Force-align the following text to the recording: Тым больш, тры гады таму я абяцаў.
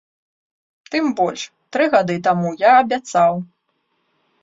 Тым 0.95 1.05
больш, 1.19 1.45
тры 1.77 1.85
гады 1.99 2.19
таму 2.31 2.57
я 2.67 2.71
абяцаў. 2.83 3.33